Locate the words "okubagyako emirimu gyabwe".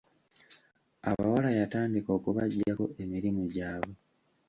2.17-3.93